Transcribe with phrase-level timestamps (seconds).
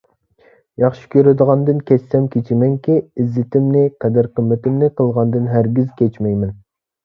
[0.83, 6.61] ياخشى كۆرىدىغاندىن كەچسەم كېچىمەنكى، ئىززىتىمنى، قەدىر-قىممىتىمنى قىلغاندىن ھەرگىز كەچمەيمەن.